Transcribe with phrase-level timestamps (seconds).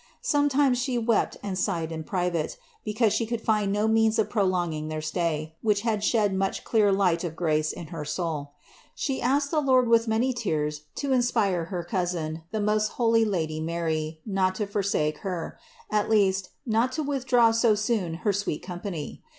[0.23, 4.87] Sometimes She wept and sighed in private, because she could find no means of prolonging
[4.87, 8.53] their stay, which had shed much clear light of grace in her soul.
[8.95, 13.59] She asked the Lord with many tears to inspire her Cousin, the most holy Lady
[13.59, 15.59] Mary, not to forsake her;
[15.91, 19.21] at least, not to withdraw so soon her sweet company.